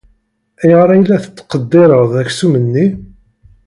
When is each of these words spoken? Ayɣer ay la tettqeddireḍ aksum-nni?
Ayɣer 0.61 0.89
ay 0.89 1.03
la 1.05 1.17
tettqeddireḍ 1.23 2.11
aksum-nni? 2.21 2.85